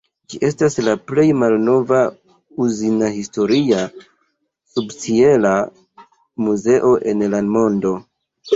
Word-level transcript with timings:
Ĝi 0.33 0.37
estas 0.47 0.77
la 0.85 0.93
plej 1.09 1.25
malnova 1.41 1.99
uzin-historia 2.65 3.83
subĉiela 4.73 5.55
muzeo 6.49 6.99
en 7.13 7.25
la 7.39 7.47
mondo. 7.55 7.97